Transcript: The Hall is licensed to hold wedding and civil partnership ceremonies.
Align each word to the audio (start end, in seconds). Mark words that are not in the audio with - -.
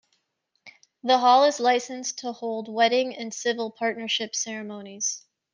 The 1.03 1.19
Hall 1.19 1.43
is 1.43 1.59
licensed 1.59 2.17
to 2.19 2.31
hold 2.31 2.67
wedding 2.67 3.15
and 3.15 3.31
civil 3.31 3.69
partnership 3.69 4.35
ceremonies. 4.35 5.23